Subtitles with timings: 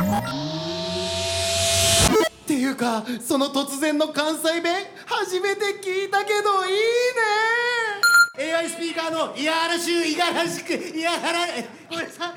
[0.00, 0.04] っ
[2.46, 4.74] ていうかその突然の関西弁
[5.06, 6.78] 初めて聞いたけどいいね。
[8.54, 12.28] AI スピーカーの伊原州五十嵐区伊原えごめんなさい。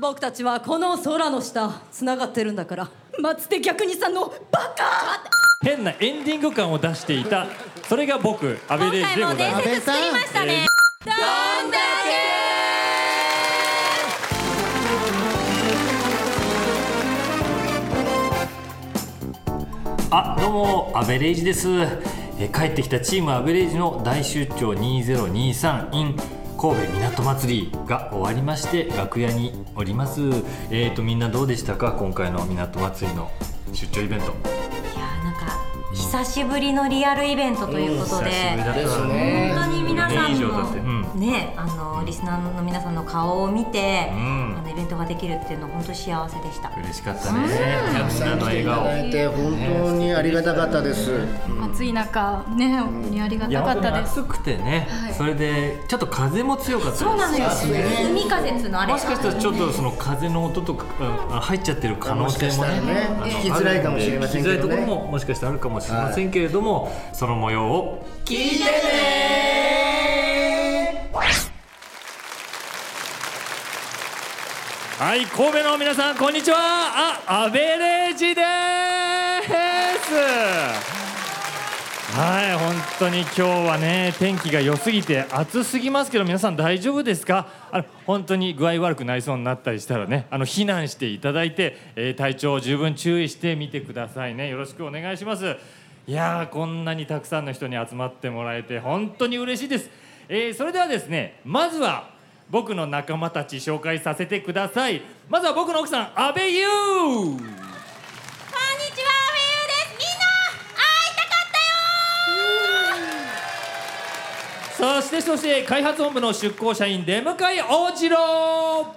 [0.00, 2.88] 僕たちはこの空の下つながってるんだから。
[3.20, 5.22] 松手逆にさんのバカ
[5.62, 7.46] 変なエンディング感を出していた。
[7.88, 9.68] それが僕アベレージでございます。
[9.68, 10.66] 安倍さん作りましたね。
[11.04, 11.14] どん
[20.16, 21.68] あどうもアベレージです。
[22.38, 26.16] え帰ってきたチームアベレージの大出張2023 in
[26.56, 30.20] 神戸港祭りが終わりまして楽屋におります。
[30.70, 31.90] えーとみんなどうでしたか？
[31.98, 33.28] 今回の港祭りの
[33.72, 34.26] 出張イベント。
[34.26, 35.40] いやーなんか
[35.92, 39.52] 久しぶりのリアルイベントということで、久しぶりだったですね。
[39.52, 40.78] 本当に皆さ2年以上んのだって。
[40.78, 44.56] うんねあのリスナーの皆さんの顔を見て、うん。
[44.58, 46.70] あのイベントができるっていうのは本当に幸せでした。
[46.76, 47.48] 嬉しかったね。
[47.92, 51.12] たくさみんなのん来ていた笑顔だいて本当にありがたかったです、
[51.72, 54.20] 暑い中ね本当にありがたかったです。
[54.20, 55.14] 暑くてね、はい。
[55.14, 57.04] それでちょっと風も強かったです。
[57.04, 57.48] そうなのよ。
[58.10, 58.92] 海風っつうのあれ。
[58.92, 60.84] もしかしたらちょっとその風の音とか
[61.30, 64.60] あ入っちゃってる可能性もね聞きづらいかもしれませんけどね。
[64.60, 69.63] 聞きづらいところももしかしたらあるかもしれませんけれども、その模様を聞いてね
[71.14, 71.22] は
[75.14, 76.56] い神戸の皆さんこんにちは。
[76.58, 78.46] あアベレージです。
[82.16, 87.46] はい本当に今日はね天気が良すぎて暑すぎますけど皆さん大丈夫ですか？
[87.70, 94.48] あの本当に具合悪くなりそうになったりしたらねあの避難していただいて、えー体調を十分注意してみてくださいね。
[94.48, 95.56] よろしくお願いします。
[96.06, 99.88] いやーこんなにたくさんの人に集まってもらえて本当に嬉しいです、
[100.28, 102.10] えーそれではですねまずは
[102.50, 105.00] 僕の仲間たち紹介させてください。
[105.28, 106.66] まずは僕の奥さん阿部優。
[106.68, 109.96] こんにちは、冬です。
[109.98, 110.26] みんな
[110.76, 111.48] 会いたかっ
[114.78, 118.94] たよそしてそして開発本部の出向社員出迎え大次郎。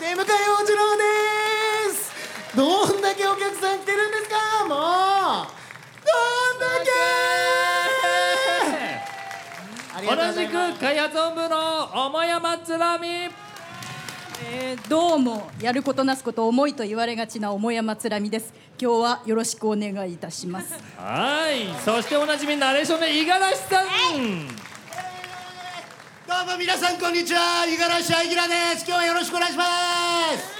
[0.00, 2.10] 出迎えおじろうです。
[2.56, 4.74] どんだけお客さん来てるんですかも
[5.42, 5.59] う
[10.10, 13.06] 同じく開発本部の桃山つらみ。
[14.42, 18.52] えーどうもやることなすこと重いと言われがちな桃山つらみです。
[18.80, 20.74] 今日はよろしくお願いいたします。
[20.96, 21.68] はい。
[21.84, 23.92] そしておなじみナレーションの五十嵐さんど
[26.44, 27.64] うも皆さんこんにちは。
[27.66, 28.84] 五十嵐あいぎらです。
[28.84, 29.64] 今日はよろしくお願いしま
[30.34, 30.58] す。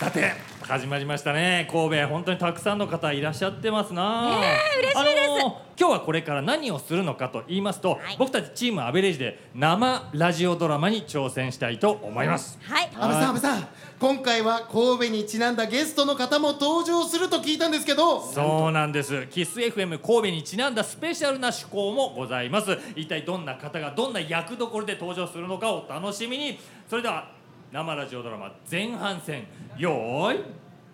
[0.00, 1.68] さて始まりましたね。
[1.70, 4.30] 神戸本当にたくさんの方いらっしゃってますな。
[4.30, 5.40] ねえ嬉しいです。
[5.40, 8.16] あの今日はこれから何をするのかと言いますと、はい。
[8.18, 12.58] 僕たちチームアベレージで生ラジオドラマに挑戦したいと思います。
[12.62, 12.90] はい。
[12.96, 13.68] 安倍さん安倍さん
[14.00, 18.20] 今回は神戸にちなんだゲストの方も登場すると聞いたんですけど。
[18.20, 19.28] そうなんです。
[19.28, 22.76] キス FM 神戸にちなんだスペシャルな趣向もございます。
[22.96, 26.58] 一体どんな方がどんな役どころで登場するのかを楽しみに。
[26.88, 27.35] それでは
[27.72, 29.44] 生ラジオドラマ前半戦
[29.76, 30.44] よーい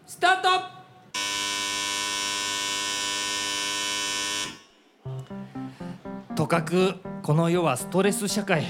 [0.06, 0.49] スタート。
[6.34, 8.65] とかくこの世はストレス社会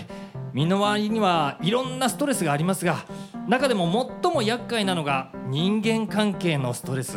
[0.52, 3.04] 身の回りにはいろんなストレスがありますが
[3.48, 7.16] 中でも最も厄介なのが人間関係のストレス。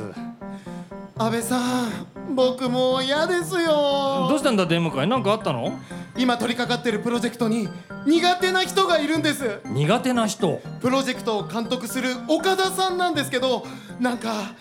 [1.17, 4.27] 安倍さん僕もう嫌ですよ。
[4.29, 5.79] どうしたんだ出迎えなんかあったの？
[6.17, 7.67] 今取り掛かってるプロジェクトに
[8.05, 9.59] 苦手な人がいるんです。
[9.65, 10.61] 苦手な人。
[10.81, 13.65] プロジェクトを監督する岡田さんなんですけど
[13.99, 14.53] なんか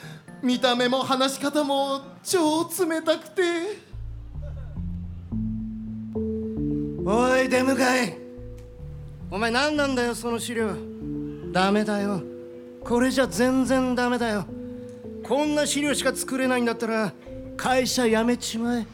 [0.43, 3.43] 見た目も話し方も超冷たくて。
[7.07, 8.19] おい出迎え。
[9.31, 10.75] お前何なんだよその資料。
[11.53, 12.23] ダメだよ。
[12.83, 14.45] これじゃ全然ダメだよ。
[15.23, 17.13] こんな資料しか作れないんだったら
[17.57, 18.87] 会社辞めちまえ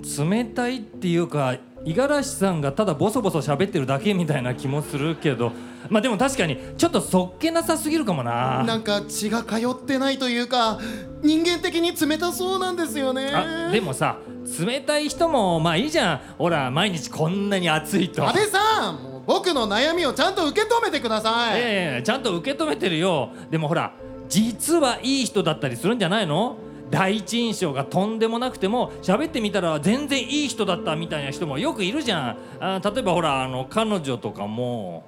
[0.00, 5.52] ん冷たいっていうか五十嵐さんがただボソボソ喋ってるだけみたいな気もするけど
[5.88, 8.62] まあでも確かにちょっとそっけなさすぎるかもな。
[8.64, 10.78] なんか血が通ってないというか
[11.22, 13.32] 人間的に冷たそうなんですよね。
[13.34, 14.18] あでもさ
[14.60, 16.20] 冷たい人もまあいいじゃん。
[16.36, 18.28] ほら毎日こんなに暑いと。
[18.28, 23.30] 安倍さんもう僕の悩みをちゃんと受け止めてください、ええちゃんと受け止めてるよ。
[23.50, 23.94] でもほら
[24.28, 26.58] 実はいい人だったりするんじゃないの？
[26.90, 32.36] 第一印象がとんでもなくても喋ってみたら全然いい人だったみたいな人もよくいるじゃん。
[32.58, 35.04] あ例えばほらあの彼女とかも。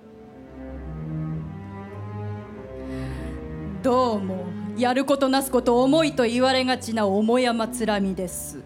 [3.83, 4.45] どうも
[4.77, 8.61] やることなすこと重いと言われがちな桃山つらみです。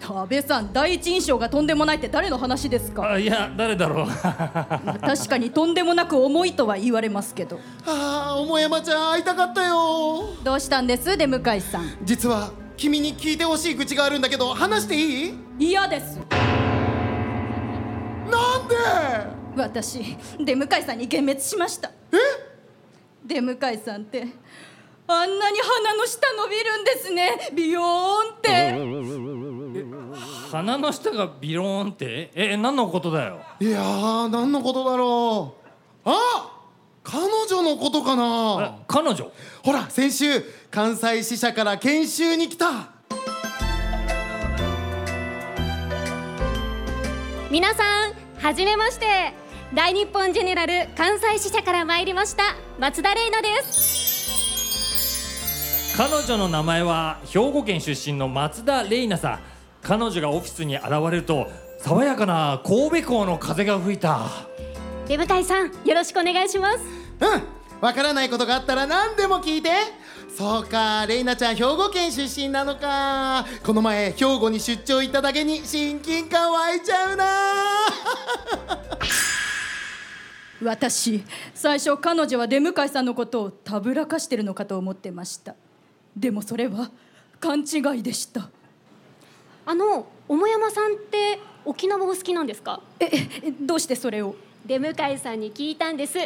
[0.00, 3.12] 安倍さん第一印象がとんでもないって誰の話ですか？
[3.12, 4.06] あいや誰だろう。
[4.08, 4.14] ま
[4.94, 7.60] あ確かにとんでもなく重いとは言われますけど。
[7.86, 10.24] ああ桃山ちゃん会いたかったよ。
[10.42, 11.16] どうしたんです？
[11.18, 11.84] 出向井さん。
[12.02, 12.50] 実は
[12.82, 15.34] 君に聞いてほしい愚痴があるんだけど話していい？
[15.70, 16.16] 嫌です。
[16.16, 16.28] なん
[18.66, 18.74] で？
[19.56, 21.92] 私出向井さんに幻滅しました。
[22.10, 22.16] え？
[23.24, 24.26] 出向井さんって
[25.06, 27.50] あんなに鼻の下伸びるんですね。
[27.54, 27.88] ビヨーン
[28.38, 28.72] って。
[30.50, 32.32] 鼻の下がビローンって？
[32.34, 33.42] え何のことだよ？
[33.60, 35.54] いやー何のことだろ
[36.04, 36.10] う。
[36.10, 36.48] あ
[37.04, 39.30] 彼女のことかえな彼女？
[39.62, 42.88] ほら先週関西支社から研修に来た。
[47.50, 49.34] 皆さんはじめまして。
[49.74, 54.38] 大日本ジェネラル関西支社から参りました松田玲奈です。
[55.98, 59.40] 彼女の名前は兵庫県出身の松田玲奈さん。
[59.82, 61.48] 彼女がオフィスに現れると
[61.80, 64.26] 爽やかな神戸港の風が吹いた。
[65.06, 66.78] 出向井さんよろしくお願いします。
[67.20, 69.70] うんわからないことがあったら何でも聞いて
[70.36, 73.44] そうかレイナちゃん兵庫県出身なのか。
[73.64, 77.24] この前兵庫に出張行っただけに親近感湧いちゃうな。
[80.64, 81.22] 私
[81.54, 85.54] 最初彼女は出向井さんのことをたぶらかしてるのかと思ってました。
[86.16, 86.90] でもそれは
[87.38, 88.48] 勘違いでした。
[89.66, 92.80] あの桃山さんって沖縄お好きなんですか？
[93.00, 93.10] え
[93.44, 94.34] えどうしてそれを？
[94.64, 96.18] 出向井さんに聞いたんです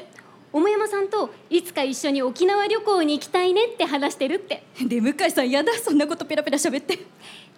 [0.56, 4.62] 桃山さんといつか一緒に沖縄旅行に行きたいねって話してるって。
[4.81, 6.99] 出向井さんやだそんなことペラペラ喋って。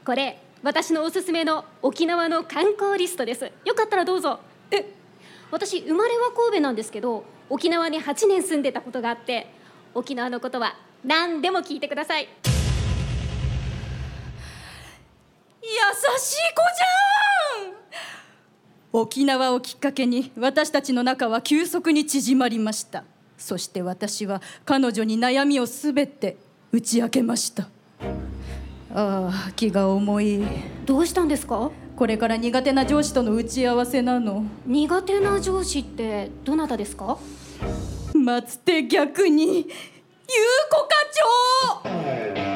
[0.05, 3.53] これ私のおすすめの沖縄の観光リストです。
[3.65, 4.41] よかったらどうぞ。
[4.73, 4.85] え？
[5.53, 9.47] 私生まれは神戸なんですけど沖縄に8年住んでたことがあって
[9.95, 10.75] 沖縄のことは
[11.05, 12.29] 何でも聞いてください。
[15.63, 17.38] 優しい子じゃん
[18.93, 23.05] 沖縄をきっかけに私たちの仲は急速に縮まりました。
[23.37, 26.37] そして私は彼女に悩みをすべて
[26.73, 27.69] 打ち明けました。
[28.95, 30.43] ああ気が重い。
[30.87, 31.71] どうしたんですか？
[31.97, 34.45] これから苦手な上司との打ち合わせなの。
[34.67, 37.19] 苦手な上司ってどなたですか？
[38.15, 40.89] 松手逆に優子課
[41.85, 42.48] 長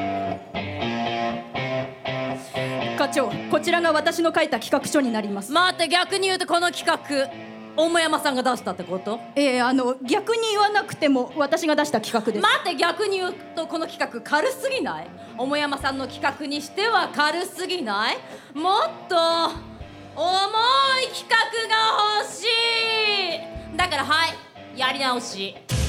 [3.13, 5.51] 長こちらが私の書いた企画書になります。
[5.51, 7.29] 待って逆に言うとこの企画
[7.75, 9.19] 大山さんが出したってこと？
[9.35, 12.43] えー、あの逆に言わなくても私が出した企画です。
[12.43, 15.07] 待って逆に言うとこの企画軽すぎない？
[15.35, 18.17] 桃山さんの企画にしては軽すぎない？
[18.57, 19.15] もっと
[20.15, 20.29] 重
[21.01, 21.35] い企画
[21.67, 22.45] が欲し
[23.73, 23.77] い！
[23.77, 25.55] だからはいやり直し。
[25.69, 25.82] あ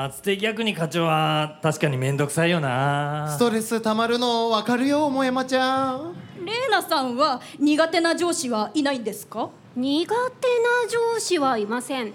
[0.00, 3.26] 松手逆に課長は確かに面倒くさいよな。
[3.34, 6.14] ストレスたまるの分かるよ桃山ちゃん。
[6.44, 9.50] レイナさんは苦手な上司はいないんですか？
[9.74, 12.12] 苦手な上司はいません。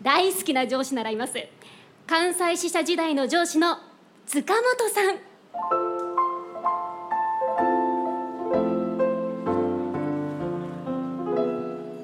[0.00, 1.34] 大好きな上司ならいます。
[2.06, 3.78] 関西支社時代の上司の
[4.26, 5.18] 塚本さん。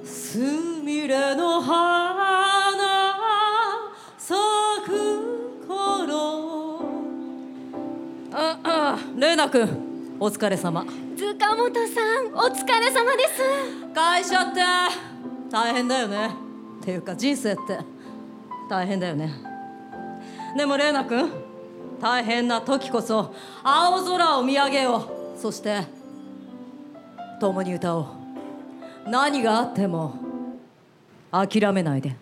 [0.05, 0.39] す
[0.83, 1.46] みれの
[9.37, 10.87] あレイナ君お疲れ様。
[11.15, 13.95] 塚本さんお疲れ様です。
[13.95, 14.61] 会社って
[15.51, 16.31] 大変だよね。
[16.81, 17.79] っていうか人生って
[18.71, 19.31] 大変だよね。
[20.57, 21.31] でもレイナ君
[22.01, 25.07] 大変な時こそ青空を見上げよ
[25.37, 25.39] う。
[25.39, 25.83] そして
[27.39, 28.07] 共に歌おう。
[29.11, 30.15] 何があっても
[31.31, 32.17] 諦めないで。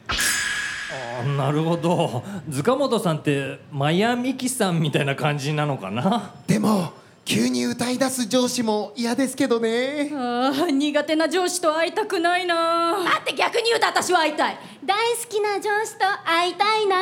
[1.20, 2.24] あなるほど。
[2.50, 6.34] 塚本さんってマヤミキさんみたいな感じなのかな？
[6.48, 10.10] でも急に歌い出す上司も嫌ですけどね。
[10.14, 13.02] ああ苦手な上司と会いたくないな。
[13.02, 14.58] だって逆に言うと私は会いたい。
[14.84, 16.96] 大好きな上司と会いたいな。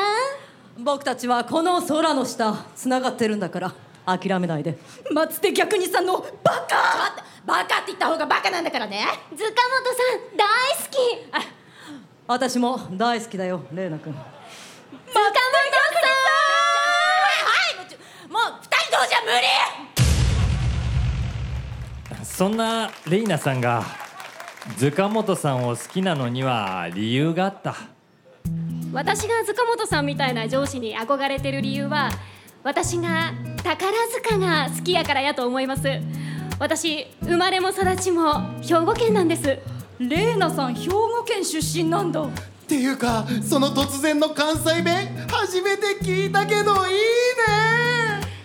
[0.79, 3.75] 僕たちはこの空の下つながってるんだから
[4.07, 4.79] 諦めないで。
[5.11, 7.25] 松手逆にさんのバカ。
[7.45, 9.05] バカって言った方がバカなんだからね。
[9.37, 9.55] 塚本さ
[10.35, 11.53] ん大好き。
[12.29, 14.15] 私も大好きだよレイナ君。
[14.15, 14.21] 塚
[15.21, 15.31] 本は
[17.73, 17.99] いもうちょ
[18.33, 19.82] もう二人同時は無理
[22.43, 23.85] そんなレイナさんが
[24.77, 27.77] 塚本さんを好きなのには理由があった。
[28.93, 32.11] 私が塚本さんみたいな上司に憧れてる理由は
[32.65, 33.33] 私が
[33.63, 33.93] 宝
[34.25, 35.85] 塚が好きやからやと思います。
[36.59, 39.59] 私生まれも育ちも兵庫県なんです。
[40.01, 42.23] レイナさん兵庫県出身なんだ。
[42.23, 42.29] っ
[42.67, 47.82] ていうかその突然の関西弁初めて聞いたけどいいね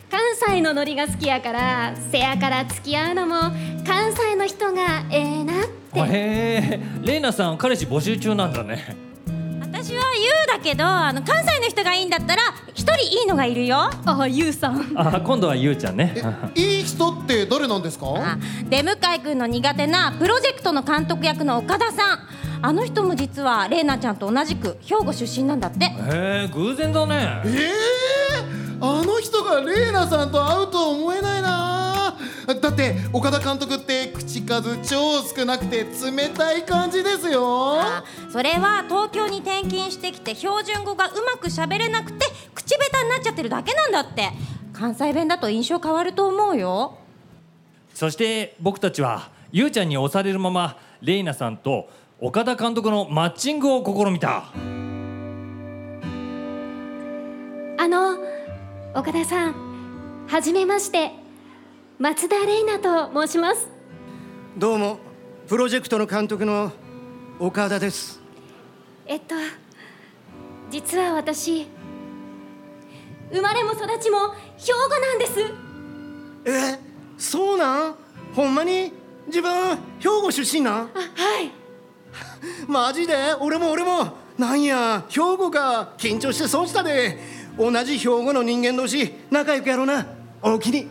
[0.10, 3.36] 関西のノリが好きやからせやから付き合うのも
[3.86, 6.00] 関西の人がええなって。
[6.00, 8.96] へえレイナさん彼氏募集中なんだね。
[9.62, 12.42] 私はユウだけどあの関西の人がいいんだったら
[12.74, 13.78] 一人いいのがいるよ。
[13.78, 14.94] ああゆうさん。
[14.96, 16.16] あ今度はゆうちゃんね。
[16.56, 18.08] いい人って誰なんですか？
[18.16, 18.38] あ
[18.70, 22.20] 出迎えくんの苦手なプロジェクトの監督役の岡田さん。
[22.60, 25.86] あの人も実はレイナちゃんと同じく兵庫出身なんだって。
[25.86, 25.90] へ
[26.46, 27.42] え偶然だね。
[27.46, 32.16] えー、あの人がレイナさんと会うとは思えないな。
[32.48, 37.82] だって岡田監督って口数超少なくて冷たい感じですよ。
[37.82, 44.32] あそれは東京に転勤してきて標準語がうまく喋れなくて口下手になっちゃってるだけなんだって。
[44.74, 47.00] 関西弁だと印象変わると思うよ。
[47.96, 51.90] そして僕たちはゆうちゃんに押されるままレイナさんと
[52.22, 54.52] 岡田監督のマッチングを試みた。
[57.80, 58.37] あの
[58.98, 61.12] 岡田さんはじめまして
[62.00, 63.70] 松田玲奈と申します。
[64.58, 64.98] どうも
[65.48, 66.72] プロジェクトの監督の
[67.38, 68.20] 岡田です。
[69.06, 69.36] えっと
[70.72, 71.68] 実は私
[73.32, 75.40] 生まれも育ちも兵庫なんです。
[76.46, 76.80] え
[77.20, 77.96] そうなん？
[78.34, 78.92] ほんまに？
[79.28, 80.76] 自分兵庫出身なん？
[80.76, 81.52] あはい。
[82.68, 83.36] マジで？
[83.40, 84.26] 俺も俺も。
[84.40, 85.94] なんや兵庫か。
[86.00, 90.06] 緊張して損したで同じ兵庫の人間同士仲良くやろうな。
[90.42, 90.88] おおきに。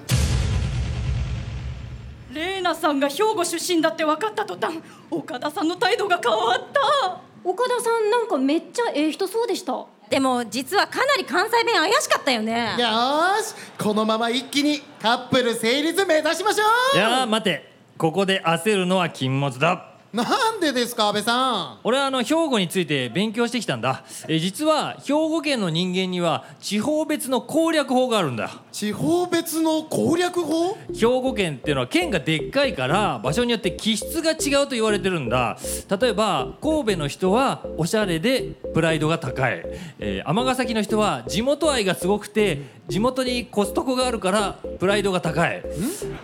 [2.33, 4.79] レイナさんが兵庫出身だって分かった途端
[5.11, 7.21] 岡田さんの態度が変わった。
[7.45, 9.87] 岡田さんなんかめっちゃええ人そうでした。
[10.11, 12.77] でも実はかなり関西弁怪しかったよね。
[12.79, 13.55] よーし。
[13.79, 17.73] このまま一気にカップル成立目指しましょいうやー待て。
[17.97, 21.79] ここで焦るのは禁物だなんでですか安倍さん？
[21.85, 24.03] 俺はあの兵庫について勉強してきたんだ。
[24.29, 28.51] え実は兵庫県の人間には地方別の攻略法があるんだ。
[28.73, 30.75] 地方別の攻略法？
[30.95, 35.59] 兵庫県っていうのは県がでっかいから場所によって気質が違うと言われてるんだ。
[36.01, 39.63] 例えば神戸の人はおしゃれでプライドが高い。
[39.99, 45.63] えー尼、崎の人は地元愛がすごくて地元にコストコがあるからプライドが高い。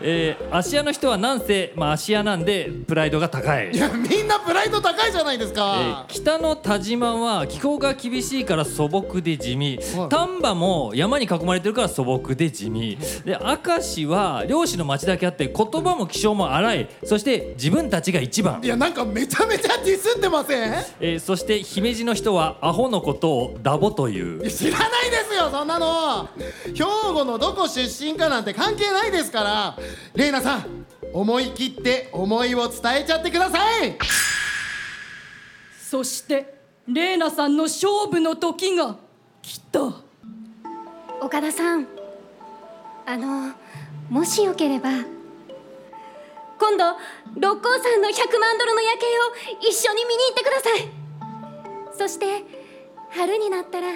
[0.00, 10.08] えー、芦屋の人はなんせ、まあ、芦屋なんでプライドが高いいやみんなプライド高いじゃないですえかー、北の田島は気候が厳しいから素朴で地味、はい。
[10.10, 12.98] 丹波も山に囲まれてるから素朴で地味。
[13.24, 16.88] で明石は漁師の町だけあって言葉も気性も荒い。
[17.04, 18.60] そして自分たちが一番。
[18.62, 20.72] い、やなんかめちゃめちゃディスってません？
[21.00, 24.50] えーそして姫路の人はアホのことをダボという。
[24.50, 26.28] 知らないですよそんなの。
[26.74, 29.78] 兵庫のどこ出身かなんて関係ないですから。
[30.14, 33.96] レイナさん思い切って思いを伝えちゃってください。
[35.80, 36.54] そして
[36.88, 38.96] レイナさんの勝負の時が
[39.42, 39.80] 来た
[41.20, 41.86] 岡田さん
[43.06, 43.52] あの
[44.08, 44.90] もしよければ
[46.58, 46.84] 今度
[47.36, 50.88] 六甲山の100万ドルの夜景を一緒に見に行ってください。
[51.98, 52.44] そして
[53.10, 53.88] 春になったら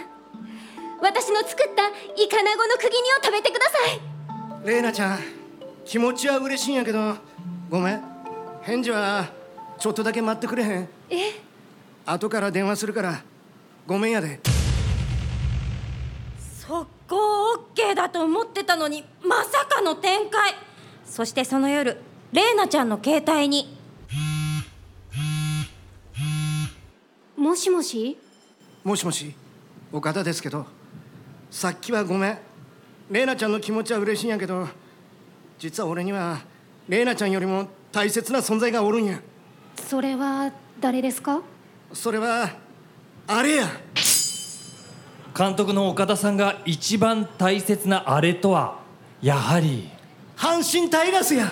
[1.00, 1.88] 私の作った
[2.22, 4.66] イカナゴの釘煮を食べてください。
[4.66, 5.35] レイナちゃん
[5.86, 7.16] 気持ちは嬉しいんやけど
[7.70, 8.02] ごめん。
[8.62, 9.28] 返事は
[9.78, 10.88] ちょっとだけ待ってくれへん？
[11.10, 11.40] え？
[12.04, 13.22] 後から電話するから
[13.86, 14.40] ごめんやで。
[16.58, 20.54] 速攻 OK だと思ってたのにまさかの展開。
[21.04, 21.96] そしてその夜
[22.32, 23.78] レイナちゃんの携帯に。
[27.36, 28.18] もしもし？
[28.82, 29.32] もしもし。
[29.92, 30.66] 岡田ですけど
[31.48, 32.38] さっきはごめん。
[33.08, 34.68] レイナちゃんの気持ちは嬉しいんやけど
[35.58, 36.40] 実は俺には
[36.88, 39.20] レイナちゃんよりも大切な存在がおるんや。
[39.88, 41.40] それは誰ですか？
[41.92, 42.50] それは
[43.26, 43.66] あれや。
[45.36, 48.78] 監督の岡田さんが一番大切なあれとは
[49.20, 49.90] やはり。
[50.36, 51.50] 阪神タイガースや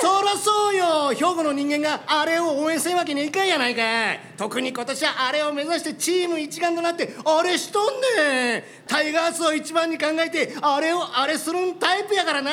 [0.00, 4.20] そらそうよ兵庫の人間があれを応援せんわけにいかんやないかい。
[4.36, 8.62] 特に今年はあれを目指してチーム一丸となってあれしとんねん。
[8.86, 12.50] タイガースを一番に考えてあれをあれするんタイプやからな。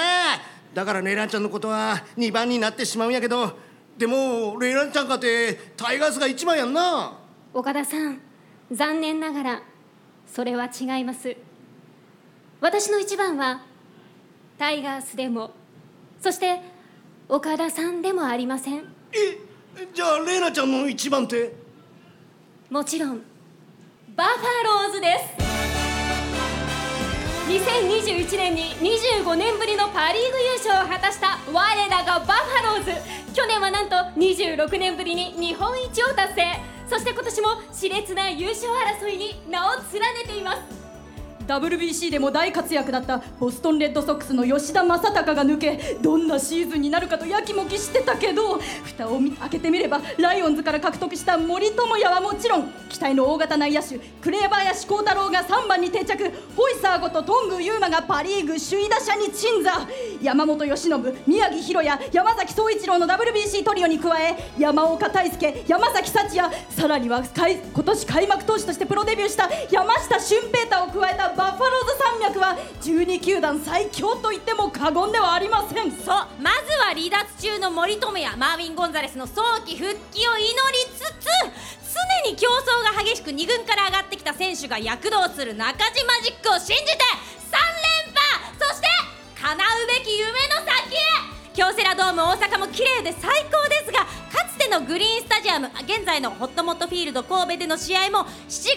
[0.73, 3.57] だからレイランちゃんのことは2番になってしまうんやけど。
[3.97, 7.17] でもレイランちゃんかてタイガースが一番やんな。
[7.53, 8.21] 岡田さん
[8.71, 9.63] 残念ながら
[10.25, 11.35] それは違います。
[12.61, 13.61] 私の一番は
[14.57, 15.51] タイガースでも。
[16.21, 16.59] そして
[17.29, 18.83] 岡田さんでもありません？
[19.13, 21.53] えじゃあレイナちゃんの一番って
[22.69, 23.21] もちろん。
[24.15, 25.49] バファローズです。
[27.49, 32.91] 2021年に25年ぶりのパ・リーグ優勝を果たした我らがバファローズ。
[33.33, 36.59] 去年はなんと26年ぶりに日本一を達成。
[36.89, 38.67] そして今年も熾烈な優勝
[38.99, 40.78] 争いに名を連ねています
[41.49, 59.71] WBC でも大活躍だったボストンレッドソックスの吉田正尚が抜けどんなシーズンになるかとやきもきしてたけど蓋を開けてみればライオンズから獲得した森友哉はもちろん期待の大型内野手紅林幸太郎が3番に定着ホイサーこと頓宮裕真がパ・リーグ首位打者に鎮座。
[60.21, 60.89] 山本由伸
[61.25, 80.51] 宮城大弥山崎総一郎の WBC トリオに加え山岡大輔山崎幸也さらには今年開幕投手としてプロデビューした山下俊平太を加えたバファローズ山脈は12球団最強と言っても過言ではありませんそうまずは離脱中の森友哉マーウィン・ゴンザレスの早期復帰を祈り
[80.91, 81.31] つつ
[82.27, 86.99] 常に競争が激しく2軍から上がってきた選手が躍動する中島ジックを信じて
[87.47, 87.55] 3
[88.03, 88.87] 連覇そして
[89.41, 91.39] 叶うべき夢の先へ。
[91.55, 98.67] 京セラドーム大阪も綺麗で最高ですがかつてのグリーンスタジアム現在のホットモットフィールド神戸での試合も7月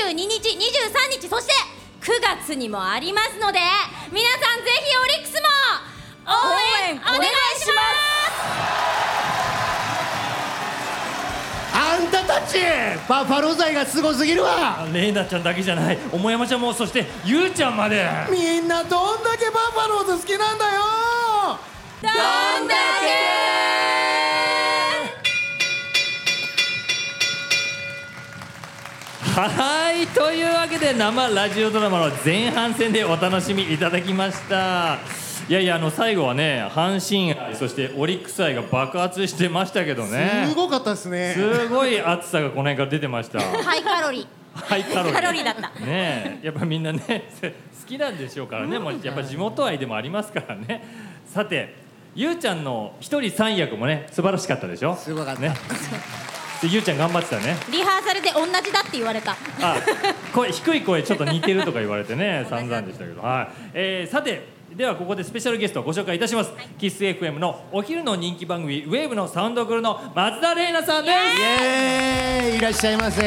[0.00, 1.79] 22日23日そして
[2.18, 3.60] 月にもありますので
[4.10, 5.46] 皆さんぜひオリックスも
[6.26, 6.32] 応
[6.88, 8.20] 援お願いします。
[11.72, 12.58] あんたたち
[13.08, 14.86] バファローズ愛がすごすぎるわ。
[14.92, 15.98] レイナちゃんだけじゃない。
[16.12, 18.08] 桃山ちゃんもそしてゆうちゃんまで。
[18.30, 20.80] みんなどんだけバファローズ好きなんだよ。
[22.02, 22.74] どんだ
[29.48, 34.98] はいというわけで生ラジオドラマの前半戦でお楽しみいただきました。
[35.48, 40.46] いやいやあの最後はね阪神愛そしてオリックス愛が爆発してましたけどね。
[40.48, 41.32] すごかったですね。
[41.34, 43.40] すごい熱さがこの辺から出てました。
[43.40, 44.26] ハイカロリー。
[44.52, 45.12] ハイカロリー。
[45.14, 45.70] カロリーだった。
[45.80, 46.46] ねえ。
[46.46, 47.00] やっぱみんなね
[47.40, 50.84] 好きなんでしょうからね、もうやっぱ地元愛でもありますからね。
[51.26, 51.76] さて
[52.14, 54.94] ゆうちゃんの一人三役もね素晴らしかったでしょ？
[54.96, 55.40] すごかった。
[55.40, 55.48] ね。
[55.48, 55.54] で
[56.68, 57.56] ゆうちゃん頑張ってたね。
[57.70, 59.32] リハーサルで同じだって言われた。
[59.62, 59.76] あ
[60.34, 63.48] 声低い声ちょっと似てるとか言われてね 散々でしたけど、はい。
[63.74, 66.52] えーさてではここでスペシャルゲストをご紹介いたします。
[66.78, 71.16] キス FM のお昼の人気番組ウェーブのサウンドクルーの松田玲奈さんです。
[71.16, 72.56] イエーイ。
[72.58, 73.20] いらっしゃいませ。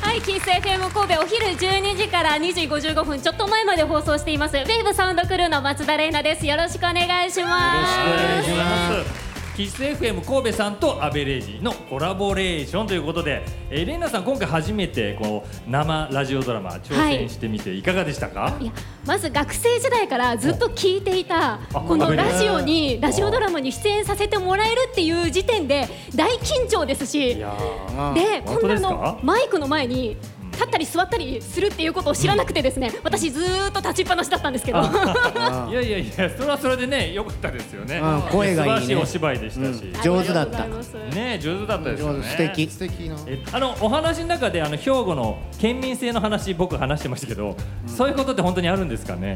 [0.00, 4.56] はい、キス FM 神戸お昼12時から2時55分ちょっと前まで放送しています。
[4.56, 6.44] ウェーブサウンドクルーの松田玲奈です。
[6.44, 8.00] よろしくお願いします。
[8.00, 9.23] お願いします
[9.56, 18.66] キス FM 神戸さんとアベレージのコラボレーションということで、えー、レイナさん今回初めてこう生ラジオドラマ挑戦してみていかがでしたか、い。
[18.66, 18.72] や
[19.06, 27.34] まず学生時代からずっと聞いていたあこのラジオにラジオドラマに出演させてもらえるっていう時点で大緊張ですし。
[27.34, 28.14] いやー。
[28.14, 30.16] でこんなのマイクの前に
[30.54, 34.80] 立ったり座ったりするっていうことを知らなくてですね私ずーっと立ちっぱなしだったんですけど。
[35.70, 37.98] いやいやいやそれはそれでね良かったですよね。
[37.98, 38.76] うん声がいいね。
[38.80, 40.02] 素晴らしいお芝居でしたし、うん。
[40.02, 40.66] 上手だった。
[41.14, 42.24] ね上手だったですよね。
[42.24, 42.70] 素敵。
[42.70, 43.16] 素敵な。
[43.26, 49.34] えあのお話の中であの兵庫の県民性の話僕話してましたけど、そういうことって本当にあるんですかね？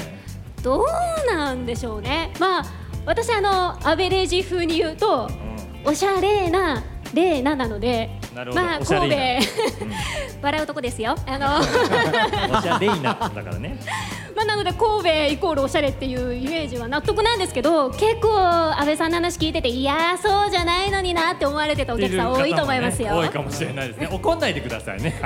[0.62, 0.87] どう
[1.35, 2.64] なんでしょうねまあ
[3.07, 5.31] 私あのアベレージ風に言うと
[5.85, 6.83] おしゃれな
[7.14, 8.62] レーナなのでなるほど。
[8.64, 9.08] まあ神戸。
[9.08, 9.40] れ
[10.40, 11.16] 笑うとこですよ。
[11.26, 11.58] あの
[12.58, 13.78] おしゃれいなだからね。
[14.36, 24.08] まあなので神戸イコールおしゃれっていうイメージは納得なんですけど結構安倍さんの話聞いてていやーそうじゃないのになって思われてたお客さん多いと思いますよ、多いかもしれないですね。
[24.12, 25.20] 怒んないでくださいね。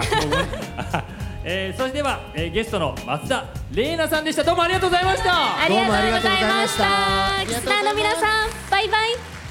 [1.44, 4.44] えー、それでは、えー、ゲストの松田玲奈さんでした。
[4.44, 5.62] どうもありがとうございました。
[5.62, 6.84] ありがとうございましどうもありがとうございました。
[7.40, 9.41] たキスナーの皆さんバイバイ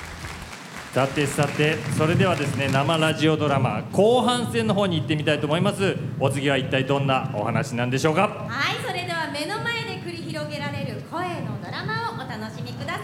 [0.93, 1.77] さてさて。
[1.97, 5.95] それではですね生ラジオドラマ後半戦の方に行ってみたいと思います。
[6.19, 8.27] お次は一体どんなお話なんでしょうか？
[8.27, 13.03] はいそれでは目の前で繰り広げられる声のドラマをお楽しみくださ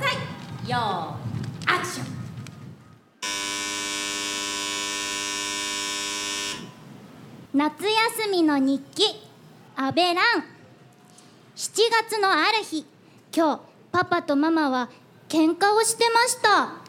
[0.65, 0.69] い。
[0.69, 1.15] よー
[1.65, 2.07] アクション。
[7.53, 9.03] 夏休みの日記
[9.77, 10.43] アベラン
[11.55, 11.71] 7
[12.09, 12.85] 月のある日
[13.33, 13.61] 今日
[13.93, 14.89] パパとママは
[15.29, 16.86] 喧嘩をしてました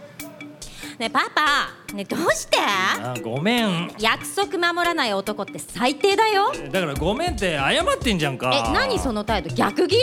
[0.98, 1.94] ねえパパ。
[1.94, 2.58] ねえどうして？
[2.58, 3.88] あごめん。
[4.00, 6.50] 約束守らない男って最低だよ。
[6.72, 8.50] だからごめんって謝ってんじゃんか。
[8.52, 9.54] え何その態度？
[9.54, 10.02] 逆ギレ？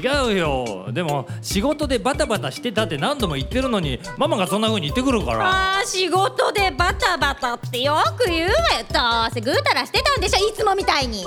[0.00, 0.86] 違うよ。
[0.92, 5.78] でも仕事でバタバタしてたって何度も言ってるのにママがそんな風に言ってくるから。
[5.78, 8.54] あー仕事でバタバタってよく言うわよ。
[8.88, 10.48] どうせぐうたらしてたんでしょ？
[10.48, 11.26] いつもみたいに。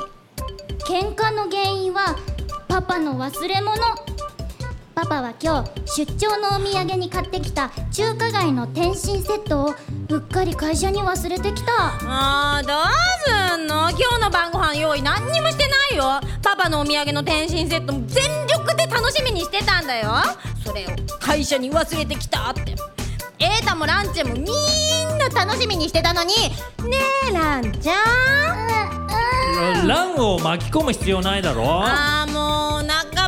[0.87, 2.15] 喧嘩の原因は
[2.69, 3.75] パパの忘れ物
[4.99, 9.73] パパは今日出張のお土産に買ってきた中華街の天津セットを
[10.09, 11.71] うっかり会社に忘れてきた。
[12.01, 12.81] あーどう
[13.55, 13.89] すんの？
[13.91, 16.19] 今日の晩ご飯用意何にもしてないよ。
[16.43, 20.11] パパのお土産の天津セットも全力で楽しみにしてたんだよ。
[20.65, 22.75] それを会社に忘れてきたって。
[23.39, 24.45] エータもランちゃんもみん
[25.17, 26.33] な楽しみにしてたのに。
[26.33, 26.97] ね
[27.29, 27.93] えランちゃ
[29.85, 29.87] ん。
[29.87, 31.63] ランを巻き込む必要ないだろ。
[31.85, 33.18] あーもう中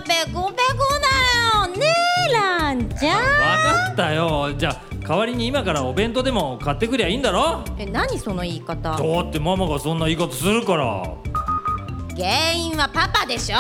[3.92, 4.54] ったよ。
[4.58, 7.64] じゃあ代わりに今からお弁当でも買ってくりゃいいんだろ？
[7.78, 8.76] え何その言い方？
[8.82, 11.16] だってママがそんな言い方するから。
[12.16, 13.58] 原因はパパでしょ。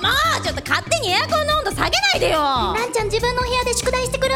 [0.00, 0.08] も
[0.40, 2.38] うちょっと勝手にエアコンの温度下げないでよ。
[2.38, 4.34] ランちゃん自分の部屋で宿題してくる。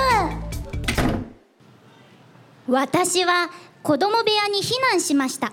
[2.69, 3.51] 私は
[3.83, 5.53] 子供部屋に避難しました。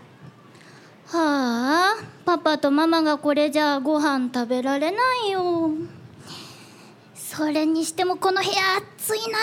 [1.08, 2.13] はあ？
[2.26, 5.72] パパとママがこれじゃあご飯食べられないよ。
[7.16, 8.54] それにしてもこの部屋
[8.98, 9.38] 暑いな。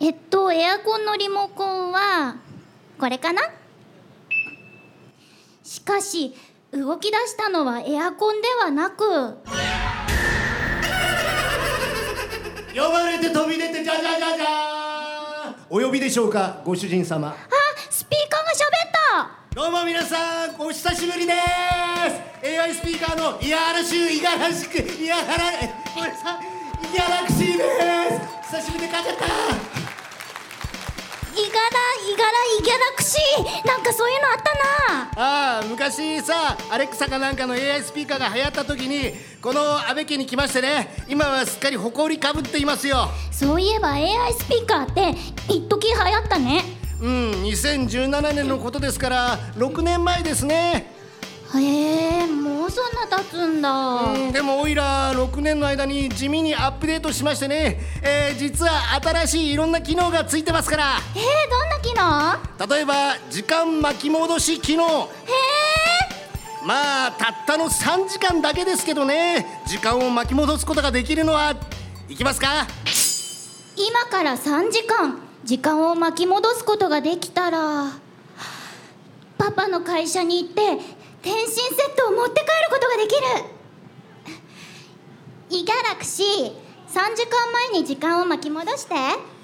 [0.00, 2.36] えっとエアコンのリモコンは
[2.98, 3.42] これかな？
[5.62, 6.34] しかし
[6.72, 9.36] 動き出したのはエアコンではなく。
[12.74, 14.46] 呼ばれて飛び出てじゃじゃじゃじゃ
[15.68, 17.28] お呼びでしょうかご主人様。
[17.28, 17.34] あ
[17.90, 18.77] スピーカーが喋った
[19.58, 21.38] どうも皆さんお久しぶりです。
[22.48, 26.94] AI スピーカーのイヤハラ州イヤハラシクイヤハラえごめんなさい。
[26.94, 27.64] イヤラクシーで
[28.46, 28.62] す。
[28.62, 29.26] 久しぶりで勝っちゃった。
[29.26, 29.42] イガラ
[31.34, 33.66] イガライギャラクシー。
[33.66, 35.56] なんかそういうのあったな。
[35.56, 43.08] ああ昔さアレクサかなんかの AI スピーカーが流行った時にこの安倍家に来ましてね今はすっかり埃かぶっていますよ。
[43.32, 45.18] そういえば AI スピーカーって
[45.52, 50.92] 一時流行ったねうん2017年のことですから6年前ですね。
[51.54, 53.70] へえもうそんな経つんだ。
[53.70, 60.84] うんでもおいら6年の間に地味にアップデートしましてね、えー実は新しいいろんな機能がついてますから。
[61.14, 62.74] えー、どんな機能？
[62.76, 64.84] 例えば時間巻き戻し機能。
[64.84, 64.88] へ
[66.66, 69.62] まあたったの3時間だけですけどね。
[69.66, 71.54] 時間を巻き戻すことができるのは
[72.08, 72.66] いきますか？
[72.86, 77.92] え今から3時間時間を巻き戻すことができたら
[79.38, 80.60] パパの会社に行って
[81.22, 83.14] 転身セットを持って帰ることができ
[85.50, 85.58] る。
[85.62, 86.52] イギャラクシー3
[87.16, 88.94] 時間前に時間を巻き戻して。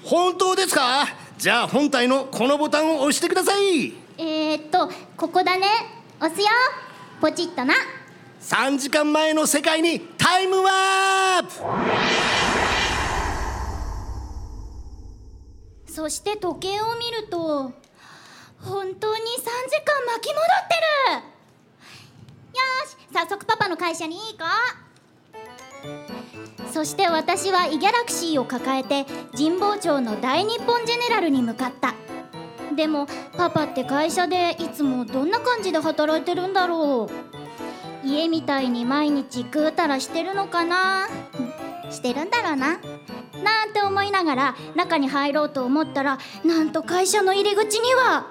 [0.03, 1.07] 本当ですか？
[1.39, 3.91] じゃあ本体のこのボタンを押してください。
[4.19, 4.87] えー、っと
[5.17, 5.65] ここだね。
[6.19, 6.47] 押すよ。
[7.19, 7.73] ポチッとな。
[8.41, 11.94] 3時間前の世界にタイムワープ
[16.05, 17.71] そして時計を見ると
[18.61, 20.75] 本当に3時間巻き戻って
[21.09, 21.23] る。
[22.53, 24.45] よし早速パパの会社に行こ
[26.69, 26.71] う。
[26.71, 31.95] そして私はイギャラクシーを抱えて神保町の大日本ジェネラルに向かった。
[32.75, 37.09] でもパパって会社でいつもどんな感じで働いてるんだろ
[38.03, 38.07] う。
[38.07, 41.07] 家みたいに毎日ぐうたらしてるのかな。
[41.89, 42.79] してるんだろうな。
[43.43, 48.27] なんて思いながら中に入ろうと思ったらなんと会社の入り口には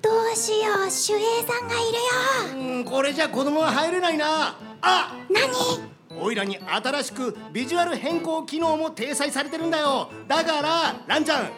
[0.00, 2.76] どうしよう守衛さんがいるよ。
[2.76, 4.56] うんこれじゃ子供は入れないな。
[4.80, 6.20] あ何？
[6.20, 10.10] おいらに新しくビジュアル変更機能も掲載されてるんだよ。
[10.26, 11.50] だからランちゃん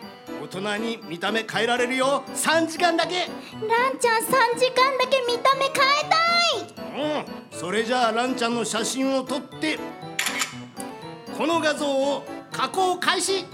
[0.42, 2.22] 大人に見た目変えられるよ。
[2.34, 3.20] 3時間だけ。
[3.66, 5.74] ランちゃん3時間だけ見た目変え
[6.10, 6.16] た
[7.00, 7.22] い。
[7.22, 9.78] うんそれじゃあランちゃんの写真を撮って
[11.36, 13.44] この画像を加工開始。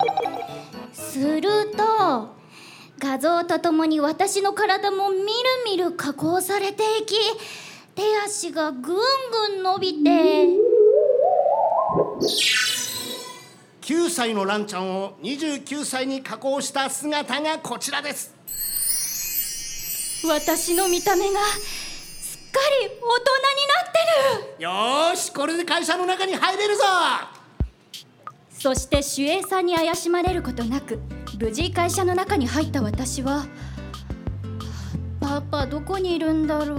[0.93, 2.35] すると
[2.99, 5.23] 画像とともに私の体もみる
[5.65, 7.15] みる加工されていき
[7.95, 8.93] 手足がぐんぐ
[9.61, 10.11] ん伸びて。
[13.81, 18.35] 9歳のランちゃんを29歳に加工した姿がこちらです。
[20.29, 24.63] 私の見た目がすっかり大人になってる。
[24.63, 26.83] よーしこれで会社の中に入れるぞ
[28.61, 31.01] そして守衛さんに怪しまれることなく
[31.41, 33.47] 無事会社の中に入った私は
[35.19, 36.79] パパどこにいるんだろう。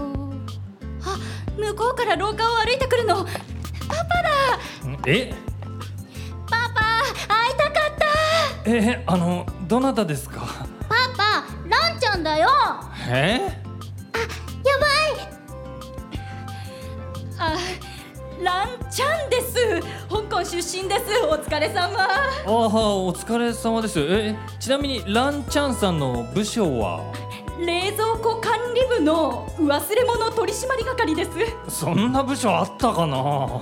[1.04, 1.18] あ
[1.58, 3.26] 向こうから廊下を歩いてくるの。
[3.26, 4.30] パパだ。
[5.08, 5.34] え？
[6.48, 7.98] パパ会いたかっ
[8.64, 8.70] た。
[8.70, 10.42] えあのどなたですか？
[10.88, 12.48] パパランちゃんだよ。
[13.10, 13.40] え？
[13.40, 15.20] やばい。
[17.40, 17.58] あ
[18.44, 19.82] ランちゃんです。
[20.10, 21.04] 香港出身です。
[21.30, 22.00] お疲れ様。
[22.00, 22.10] あ
[22.46, 24.00] あお疲れ様です。
[24.00, 27.04] えちなみにランちゃんさんの部署は？
[27.64, 31.32] 冷蔵庫管理部の忘れ物取締係です。
[31.70, 33.62] そんな部署あったかな？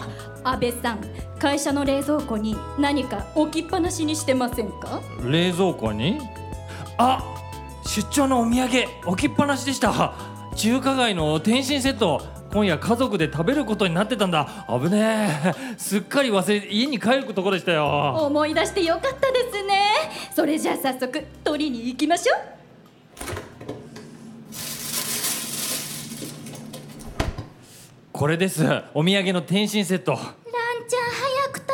[0.50, 1.00] 安倍さん
[1.38, 5.02] 会社の冷蔵庫に何か置きっぱなしにしてませんか？
[5.22, 6.20] 冷蔵庫に？
[6.98, 7.22] あ
[7.86, 10.14] 出張のお土産置きっぱなしでした。
[10.56, 14.66] 中華街の天津セット今夜家族で食べることになってたんだ。
[14.68, 15.54] 危ねえ。
[15.78, 18.26] すっかり忘れ家に帰るところでしたよ。
[18.26, 19.92] 思い出してよかったですね。
[20.36, 22.40] それじゃあ早速取りに行きましょう。
[28.12, 28.66] これです。
[28.96, 30.14] お土産の天津セット。
[30.14, 31.74] ランちゃん早く食べ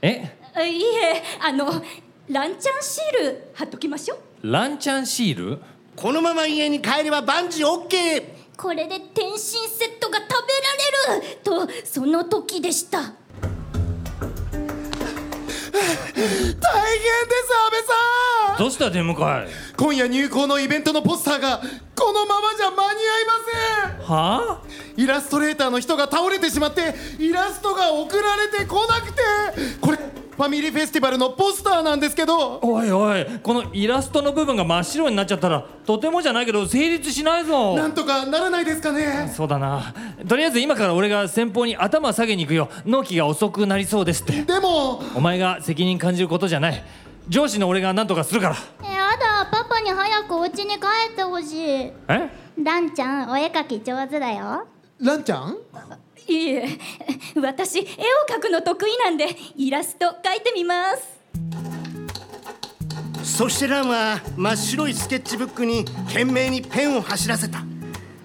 [0.00, 0.12] たい。
[0.56, 0.66] え？
[0.66, 1.66] いいえあの
[2.28, 4.50] ランちゃんシール貼っときましょう。
[4.50, 5.60] ランちゃんシール？
[5.94, 8.41] このまま家に帰れば万事オッケー。
[8.62, 10.34] これで天津セットが食べ
[11.10, 13.00] られるとその時でした。
[13.00, 13.18] 大変で
[16.60, 18.58] す安倍さん。
[18.58, 19.50] どうした出迎え？
[19.76, 21.60] 今夜入校のイベントのポスターが
[21.96, 23.32] このままじゃ間に合いま
[23.98, 24.06] せん。
[24.06, 24.66] はあ？
[24.96, 29.22] イラストレーターの人が倒れてしまってイラストが送られてこなくて。
[29.80, 29.98] これ
[30.36, 32.58] ファミリーフェスティバルのポスターなんですけど。
[32.62, 37.76] おいおいこのイラストの部分が真っ白になっちゃったらとてもじゃないけど成立しないぞ。
[37.76, 39.30] なんとかならないですかね。
[39.34, 39.94] そうだな。
[40.26, 42.70] とりあえず今から俺が先方に頭下げに行くよ。
[42.86, 44.42] 納期が遅くなりそうですって。
[44.42, 45.02] でも。
[45.14, 46.82] お前が責任感じることじゃない。
[47.28, 48.54] 上司の俺が何とかするから。
[48.90, 51.92] やだパパに早くお家に帰ってほしい。
[52.08, 52.30] え？
[52.62, 54.66] ランちゃんお絵描き上手だよ。
[54.98, 55.58] ランちゃん？
[56.28, 56.68] いいえ。
[57.36, 57.86] 私絵を
[58.28, 61.22] 描くの得意なんでイラスト描いてみます。
[63.24, 67.64] そしてランは真っ白いスケッチブックに懸命にペンを走らせた。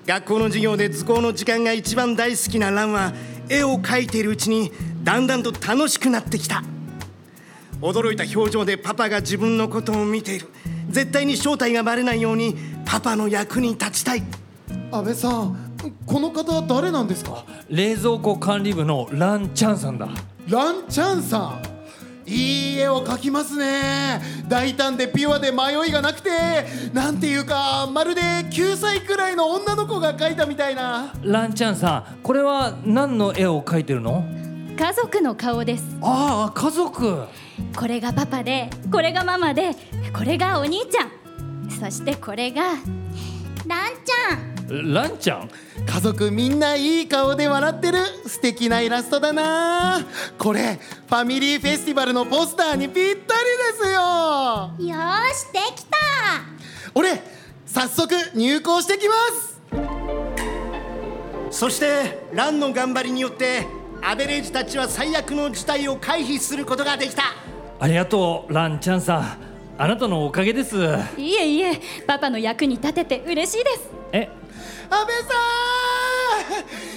[0.05, 3.13] 学校の授業で図工の時間が一番大好きなランは
[3.49, 4.71] 絵を描いているうちに
[5.03, 6.63] だんだんと楽しくなってきた。
[7.81, 10.47] 驚いた表情でパパが自分のことを見ている。
[10.89, 12.55] 絶対に正体がバレないように
[12.86, 14.23] パパの役に立ちたい。
[14.91, 15.66] 安倍さん
[16.06, 17.45] この方誰なんですか？
[17.69, 20.08] 冷蔵庫管理部のランチャンさんだ。
[20.50, 21.78] ランチャンさん。
[22.30, 24.21] いい絵を描きますね。
[24.50, 26.30] 大胆でピュアで迷いがなくて
[26.93, 31.13] なんていうかまるで9歳くらいの女の子が描いたみたいな。
[31.23, 34.26] ランチャンさんこれは何の絵を描いてるの？
[34.78, 35.86] 家族の顔です。
[36.02, 37.23] ああ家族。
[37.76, 39.71] これがパパでこれがママで
[40.13, 41.12] これがお兄ちゃん。
[41.71, 42.80] そしてこれがラン
[44.04, 45.49] ちゃんランちゃん。
[45.86, 47.99] 家族みんないい顔で笑ってる。
[48.25, 50.06] 素敵なイラストだな。
[50.38, 53.25] これファミリーフェスティバルのポスターにぴったりで
[53.82, 53.99] すよ。
[53.99, 55.97] よーしできた。
[56.93, 57.21] 俺
[57.65, 59.62] 早速入校してきます。
[61.49, 63.65] そしてランの頑張りによって
[64.01, 67.23] アベレージたちは最悪の事態を回避することができた。
[67.80, 69.38] ありがとうランちゃんさん。
[69.80, 70.75] あなたのおかげです。
[71.17, 73.89] いえいえパパの役に立てて嬉しいです。
[74.12, 74.30] え
[74.89, 75.28] 安倍さ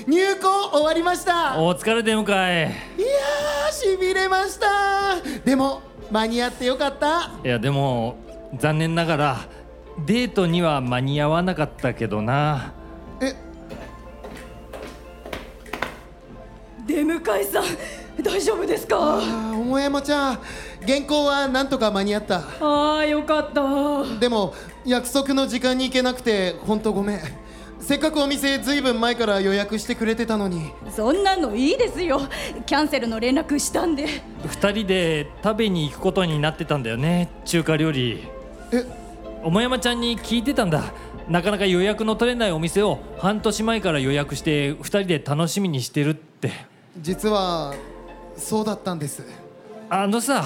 [0.07, 1.61] ん入校終わりました。
[1.61, 3.03] お疲れ出迎えい。
[3.03, 5.17] やーしびれました。
[5.45, 7.33] でも間に合ってよかった。
[7.45, 8.17] いやでも
[8.57, 9.39] 残念ながら
[10.07, 12.73] デートには間に合わなかったけどな。
[13.21, 13.35] え？
[16.87, 17.65] 出迎えさん
[18.23, 19.21] 大丈夫ですか？
[19.53, 20.39] 桃山ちゃん
[20.87, 22.43] 原稿はなんとか間に合った。
[22.61, 24.05] ああよかった。
[24.21, 27.21] でも約束の時間に行けなくて本当ごめん
[27.81, 30.71] せっかくお店ずいぶん前から予約してくれてたのに。
[30.95, 32.21] そんなのいいですよ。
[32.67, 34.07] キャンセルの連絡したんで。
[34.45, 38.29] 2人で食べに行くことになってたんだよね中華料理。
[38.73, 38.85] え？
[39.43, 40.93] 桃山ちゃんに聞いてたんだ。
[41.29, 46.53] なかなか予約の取れないお店を半年前から予約して2人で楽しみにしてるって。
[47.01, 47.75] 実は
[48.37, 49.25] そうだったんです。
[49.89, 50.45] あのさ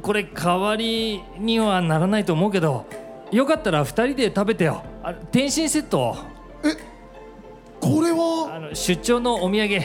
[0.00, 2.86] これ代わりにはならないと思うけど
[3.30, 4.82] よかったら2人で食べてよ。
[5.02, 6.16] あ天津セット
[7.80, 8.54] これは？
[8.54, 9.80] あの出張のお土産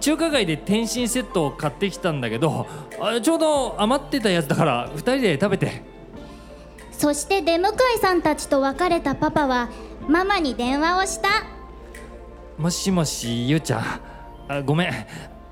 [0.00, 2.66] 中華街で天津セットを買ってきたんだけど
[3.00, 5.82] あちょうど余ってたやつだから2人で食べて。
[6.90, 9.68] そして出迎えさんたちと別れたパパは
[10.08, 11.28] ママに電話をした。
[12.58, 13.82] もしもしゆうちゃん。
[14.48, 14.92] あごめん。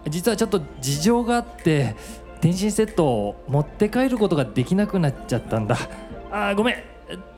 [0.09, 1.97] 実はちょっと事情があって
[2.41, 5.77] 天津セットを持って帰ることができなくなっちゃったんだ。
[6.31, 6.77] あごめん。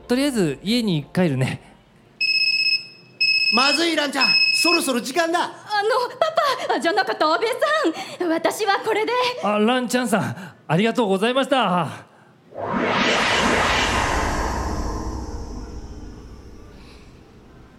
[0.07, 1.72] とりあえず家に帰るね
[3.53, 5.41] まずいランちゃんそろそろ時間だ。
[5.41, 5.49] あの
[6.17, 7.49] パパあじゃなかった安倍
[8.17, 8.29] さん。
[8.29, 9.11] 私はこれで。
[9.43, 10.35] あランちゃんさん
[10.67, 11.87] ありがとうございました。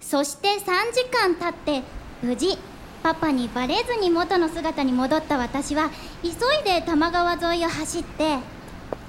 [0.00, 0.60] そして3
[0.92, 1.82] 時間経って
[2.22, 2.56] 無事
[3.02, 5.90] パパにバレずに元の姿に戻った私は
[6.22, 6.32] 急い
[6.64, 8.38] で多摩川沿いを走って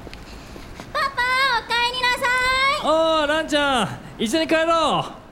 [0.92, 2.26] 「パパおかえりなさ
[2.84, 2.88] い!
[2.88, 5.25] おーランちゃん一緒に帰ろう」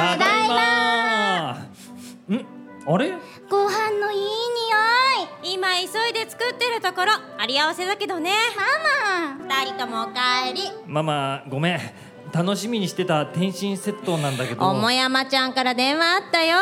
[0.00, 2.46] ただいまん？
[2.86, 3.12] あれ？
[3.50, 4.26] ご飯のいい匂
[5.50, 5.54] い。
[5.54, 8.32] 今急いで作ってるところあり合わせだけどね。
[8.56, 9.44] ママ。
[9.64, 10.62] 二人ともおかえり。
[10.86, 11.80] ママごめん。
[12.32, 14.60] 楽しみにしてた天津セットなんだけど。
[14.60, 16.58] 桃山ちゃんから電話あったよ。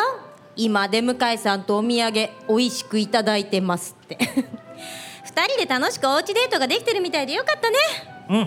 [0.56, 2.12] 今出迎えさんとお土産
[2.48, 4.16] 美味しくいただいてますって。
[5.24, 7.76] 二人で楽しくおうちデートができてるみたいでよかったね。
[8.30, 8.40] うん。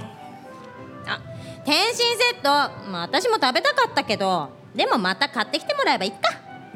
[1.09, 1.19] あ
[1.63, 2.49] 天津セット、
[2.89, 6.17] まあ、私も食べたかったけどでもまた買ってきてもらえばいいか。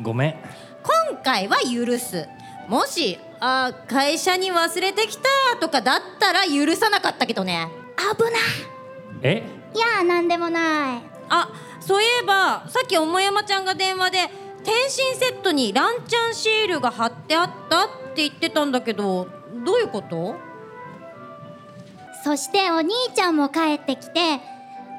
[0.01, 0.35] ごめん。
[1.11, 2.27] 今回は許す。
[2.67, 5.23] もしあ会社に忘れてきた
[5.59, 7.67] とかだったら許さなかったけどね。
[8.17, 8.33] 危ない。
[9.21, 9.43] え？
[9.73, 11.01] いやなんでもない。
[11.29, 14.17] あそういえばさっき桃山ちゃんが電話で
[14.63, 19.27] 天津セットにランチャンシールが貼ってあったって言ってたんだけど
[19.65, 20.35] どういうこと？
[22.23, 24.39] そしてお兄ちゃんも帰ってきて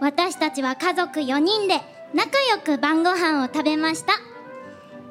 [0.00, 1.80] 私たちは家族4人で
[2.14, 4.12] 仲良く晩ご飯を食べました。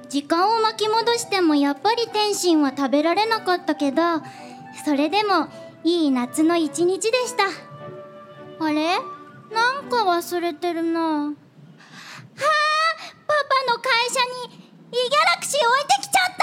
[0.09, 4.01] 時間を巻き戻してもやっぱり天津は食べられなかったけど
[4.85, 5.47] それでも
[5.83, 7.43] いい夏の一日でした。
[8.63, 8.99] あれ？
[9.51, 11.01] なんか忘れてるな。
[11.01, 11.33] はあ
[13.27, 13.33] パ
[13.67, 14.55] パの会社に
[14.89, 16.35] イギャラクシー置いてきちゃっ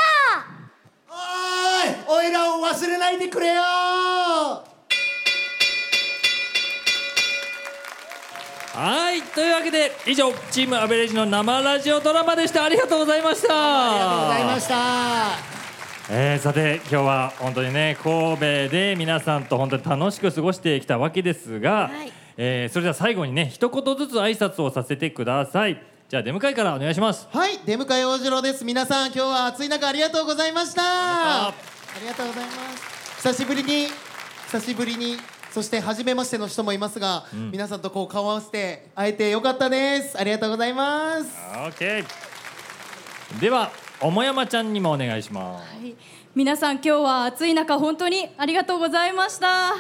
[2.07, 2.09] た。
[2.09, 3.63] おいおいらを忘れないでくれよ。
[8.75, 12.65] はいというわけで以上チームアベレージの生ラジオドラマでした。
[12.65, 13.49] ありがとうございました。
[13.51, 15.53] ありがとうございました。
[16.11, 22.13] えーさて今日は本当にね神戸で皆さんと本当に楽しく過ごしてきたわけですが、はい。
[22.39, 25.79] えーそれでは最後にね一言ずつ挨拶をさせてください。
[26.09, 27.29] じゃあ出迎えからお願いします。
[27.31, 28.65] はい出迎え大次郎です。
[28.65, 30.83] 皆さん今日は暑い中ありがとうございました。
[31.49, 31.55] あ
[32.01, 33.17] りがとうございます。
[33.29, 33.89] 久しぶりに
[34.47, 35.19] 久しぶりに
[35.53, 40.19] そして初めましての人もいますが、皆さんとこう顔を合わせて会えてよかったです。
[40.19, 41.31] ありがとうございます。
[41.55, 42.07] オッケー
[43.39, 45.77] では桃山ちゃんにもお願いします。
[45.77, 45.95] はい。
[46.35, 49.73] 皆さん今日は暑い中本当にありがとうございました。
[49.73, 49.77] と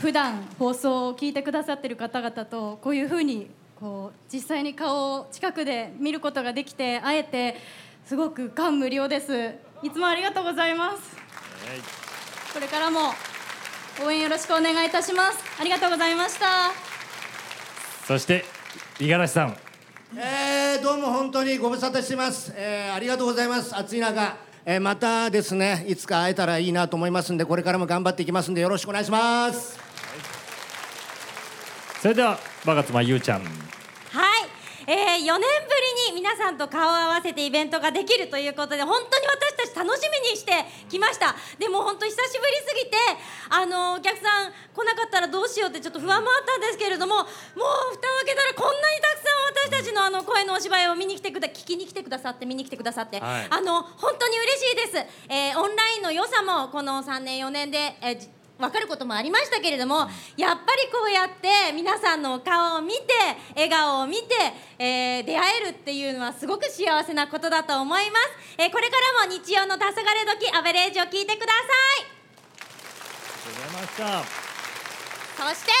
[0.00, 7.56] 普段放送を聞いてくださってる方々とこういうふうにこう実際に顔を近くで見ることができて会えて
[8.04, 9.54] すごく感無量です。
[9.82, 11.19] いつもありがとうございます
[12.52, 13.12] これからも
[14.02, 15.38] 応援よろしくお願いいたします。
[15.60, 16.72] ありがとうございました。
[18.06, 18.44] そして
[18.98, 19.56] 五十嵐さん。
[20.16, 23.76] えー、どうも本当にご無沙汰してます、えー、ありがとうございます。
[23.76, 29.78] 暑い中、えー、またですねいつか会えたらいいなと思いますんでこれからも頑張っていきますんでよろしくお願いします。
[32.02, 33.44] それではバカ妻ゆうちゃん。
[33.44, 33.52] はい、
[34.90, 35.38] えー、4年ぶ
[36.10, 40.50] りに皆さんと顔を合わせてイベントができるということで本当に私たち楽しみにして
[40.88, 41.36] きました。
[41.60, 42.96] でも本当久しぶりすぎて
[43.50, 53.46] あのお客さん来なかったらどうしようってちょっと不安もあったんですけれどももう蓋を開けたらこんなにたくさん私たちのあの声のお芝居を見に来てくだ聞きに来てくださって見に来てくださって、はい。
[53.48, 54.96] あの本当に嬉しいです、
[55.28, 58.28] えーオンラインの良さもこの3年4年で、えーじ
[58.60, 62.98] 分かることもありましたけれどもやっぱりこうやって皆さんのお顔を見て
[63.54, 64.34] 笑顔を見て、
[64.78, 71.52] えー出会えるっていうのはすごく幸せなことだと思います、えーこれからも日曜の黄昏時アベレージを聞いてくだ
[73.40, 74.04] ありがとうございました。
[74.04, 75.72] さいそして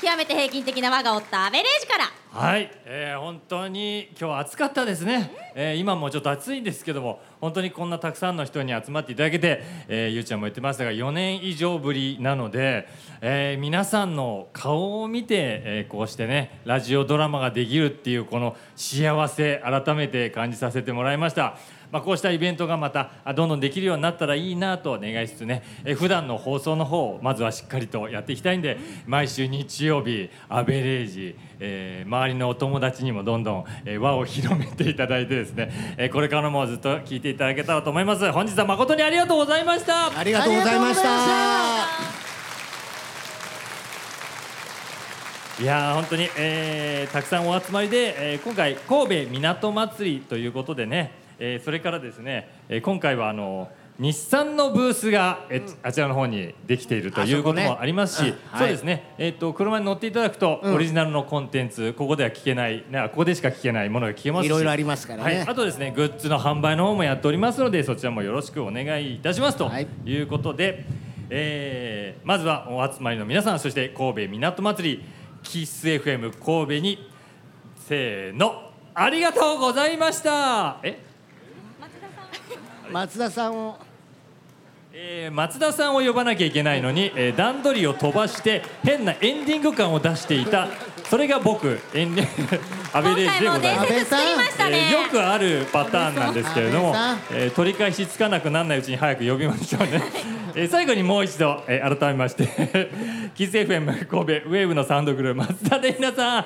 [0.00, 2.24] 極めて平均的な輪が追ったアベレージから。
[2.34, 12.88] はい、えー、本当に今日は暑かったですね、えー、今もちょっと暑いんですけども本当にこんなたくさんの人に集まっていただけて、えー、ゆうちゃんも言ってましたが4年以上ぶりなので、
[13.20, 21.56] えー、皆さんの顔を見て、えー、こうしてねラジオドラマができるっていうこの幸せ改めて感じさせてもらいました。
[21.94, 38.32] まあ、こうしたイベントがまたあどんどんできるようになったらいいなと願いつつね、えー普段の放送の方をまずはしっかりとやっていきたいんで毎週日曜日アベレージ、えー周りのお友達にもどんどん、えー輪を広めていただいてですね、えーこれからもずっと聞いていただけたらと思います。
[38.32, 40.18] 本日は誠にありがとうございました。
[40.18, 41.08] ありがとうございました。
[45.62, 60.74] いやー本当に、えーたくさんお集まりで、えー今回神戸港祭りということでね、えーそれからですね、えー今回はあの日産のブースが、えあちらの方にできているということもありますし、そうですね、えー、と車に乗っていただくと、うん。
[60.74, 65.36] オリジナルのコンテンツここでは聞けないなここでしか聞けないものが聞けますしいろいろありますからね。
[65.36, 69.86] はい、あとですねグッズの販売の方もやっておりますのでそちらもよろしくお願いいたしますとはい。
[70.04, 70.84] いうことで、
[71.30, 75.04] えーまずはお集まりの皆さんそして神戸港祭り
[75.42, 77.10] キッス FM 神戸に
[77.76, 80.78] せーのありがとうございました。
[80.82, 80.98] え、
[82.94, 83.76] 松田さんを。
[84.92, 90.68] えー松田さんを呼ばなきゃいけないのに、えー段取りを飛ばして変なエンディング感を出していた。
[91.10, 92.60] それが僕エンディ
[92.96, 93.90] アベレージでございます。
[93.90, 100.00] えーよくあるパターンなんですけれども安、えー取り返しつかなくならないうちに早く呼びましょうね、
[100.54, 102.90] えー最後にもう一度、えー改めまして
[103.34, 106.44] キス FM 神戸ウェーブのサウンドグループ松田で皆さん。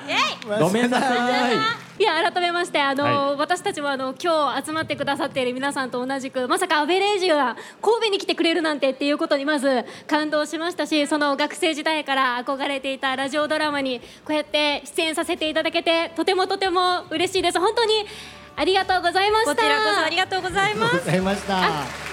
[0.58, 1.52] ごめんなさ
[1.84, 3.36] いいや改めましてあの、はい。
[3.36, 17.58] 私たちもあの今日集まってくださっている皆さんと同じくまさかアベレージが神戸に来てくれるなんてっていうことにまず感動しましたしその学生時代から憧れていたラジオドラマにこうやって出演させていただけてとてもとても嬉しいです。
[17.58, 18.06] 本当に
[18.56, 19.54] ありがとうございました。
[19.54, 20.98] こちらこそありがとうございます。
[20.98, 21.58] ございました。
[21.58, 22.07] あ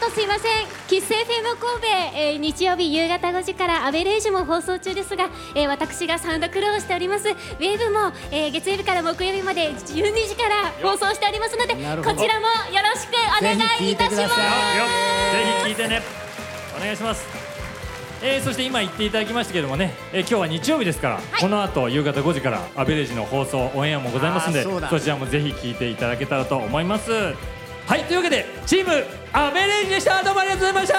[0.00, 0.66] とすいません。
[0.88, 1.86] 喫茶 FM 神戸、
[2.16, 7.28] えー日曜日夕方5時からアベレージも放送中ですが、えー私がサウンドクルーをしております。
[7.28, 9.84] ウェーブも、えー月曜日から木曜日まで12
[10.28, 11.78] 時から放送しておりますのでこ
[12.14, 14.16] ちらもよろしくお願いいたします。
[14.16, 14.38] ぜひ聞いてくださよ
[15.32, 16.02] ぜひ聞いてね。
[16.76, 17.26] お願いします。
[18.22, 27.10] えー、そして今言っていただきましたけどもね、えー、今日は日曜日ですから、この後夕方5時からアベレージの放送オンエアもございますんでそちらもぜひ聞いていただけたらと思います
[27.86, 30.22] はいというわけでチームアベレージでした。
[30.22, 30.98] どうもありがとうございました。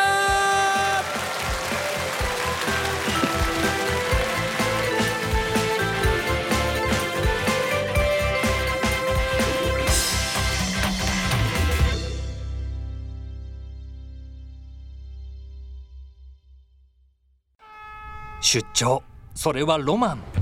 [18.42, 19.02] 出張。
[19.34, 20.41] それはロマン。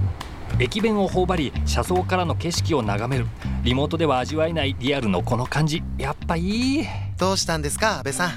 [0.60, 3.28] 駅弁を頬張り車窓からの景色を眺める。
[3.64, 5.84] リモートでは味わえないリアルのこの感じ。
[5.98, 6.80] やっぱいい。
[6.82, 6.86] い
[7.18, 8.32] どうしたんですか安倍さ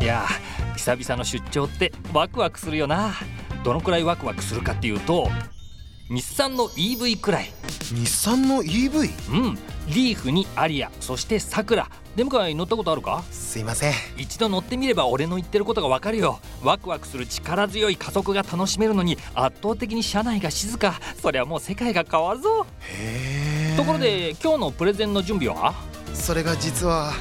[0.00, 0.04] ん？
[0.04, 0.26] や
[0.76, 3.14] 久々の出張ってワクワクするよな。
[3.64, 5.28] どのくらいワクワクするかっていうと
[6.08, 7.50] 日産の EV くらい。
[7.92, 9.58] 日産の EV うん
[9.88, 11.88] リーフにアリアそしてサクラ。
[12.16, 13.22] 出迎え乗ったことあるか？
[13.30, 13.92] すいません。
[14.16, 16.40] 一度乗ってみれば俺の言ってることがわかるよ。
[16.62, 20.98] ワクワクする力強い加速が楽しめるのに圧倒的に車内が静か。
[21.20, 22.66] そりゃもう世界が変わるぞ。
[22.80, 25.74] へえところで今日のプレゼンの準備は？
[26.14, 27.12] それが実は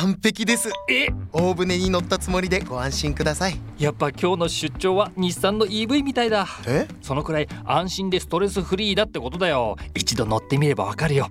[0.00, 0.70] 完璧です。
[0.88, 1.08] え？
[1.32, 3.60] 大船に乗ったつもりでご安心ください。
[3.80, 6.46] やっぱ今日の出張は日産の EV みたいだ。
[6.68, 6.86] え？
[7.02, 9.74] そのくらい安心でストレスフリーだってことだよ。
[9.96, 11.28] 一度乗ってみればわかるよ。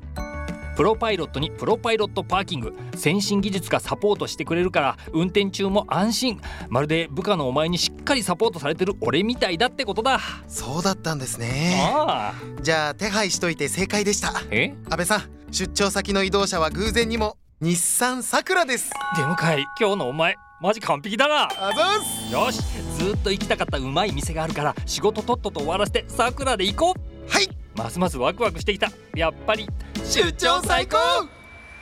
[0.75, 2.73] プロパイロットにプロパイロットパーキング。
[2.97, 6.41] 先進技術がサポートしてくれるから運転中も安心。
[6.67, 10.19] まるで部下のお前にしっかりサポートされてる俺みたいだってことだ。
[10.49, 11.89] そうだったんですね。
[11.95, 12.61] ああ。
[12.61, 14.33] じゃあ手配しといて正解でした。
[14.51, 14.75] え？
[14.89, 18.91] 安倍さん出張先の移動車は偶然にも日産さくらです。
[19.15, 21.45] 出迎え今日のお前マジ完璧だな。
[21.45, 22.31] あざっす。
[22.31, 22.61] よし
[22.99, 27.31] ずっと行きたかったうまい店があるから仕事とっとと終わらせてさくらで行こう。
[27.31, 27.49] はい。
[27.75, 28.91] ますますワクワクしてきた。
[29.15, 29.67] やっぱり
[30.03, 30.97] 出張最高。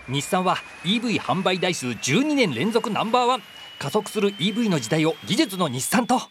[0.07, 0.55] 日産は
[0.85, 3.43] EV 販売台数12年連続ナンバーワン。
[3.77, 6.21] 加速する EV の時代を技術の日産と